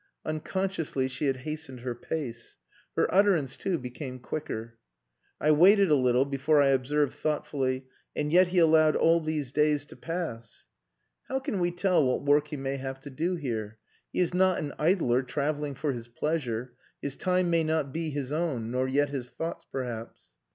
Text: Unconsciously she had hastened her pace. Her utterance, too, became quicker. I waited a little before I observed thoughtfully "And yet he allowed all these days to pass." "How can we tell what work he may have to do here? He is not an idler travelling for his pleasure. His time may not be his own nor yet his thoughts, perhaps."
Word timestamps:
Unconsciously 0.25 1.07
she 1.07 1.27
had 1.27 1.37
hastened 1.45 1.81
her 1.81 1.93
pace. 1.93 2.57
Her 2.95 3.05
utterance, 3.13 3.55
too, 3.55 3.77
became 3.77 4.17
quicker. 4.17 4.79
I 5.39 5.51
waited 5.51 5.91
a 5.91 5.95
little 5.95 6.25
before 6.25 6.59
I 6.59 6.69
observed 6.69 7.13
thoughtfully 7.13 7.85
"And 8.15 8.31
yet 8.33 8.47
he 8.47 8.57
allowed 8.57 8.95
all 8.95 9.21
these 9.21 9.51
days 9.51 9.85
to 9.85 9.95
pass." 9.95 10.65
"How 11.29 11.37
can 11.39 11.59
we 11.59 11.69
tell 11.69 12.03
what 12.03 12.23
work 12.25 12.47
he 12.47 12.57
may 12.57 12.77
have 12.77 12.99
to 13.01 13.11
do 13.11 13.35
here? 13.35 13.77
He 14.11 14.21
is 14.21 14.33
not 14.33 14.57
an 14.57 14.73
idler 14.79 15.21
travelling 15.21 15.75
for 15.75 15.91
his 15.91 16.07
pleasure. 16.07 16.73
His 16.99 17.15
time 17.15 17.51
may 17.51 17.63
not 17.63 17.93
be 17.93 18.09
his 18.09 18.31
own 18.31 18.71
nor 18.71 18.87
yet 18.87 19.11
his 19.11 19.29
thoughts, 19.29 19.67
perhaps." 19.71 20.33